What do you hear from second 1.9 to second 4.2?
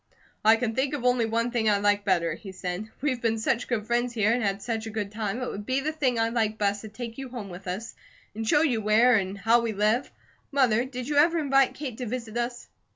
better," he said. "We've been such good friends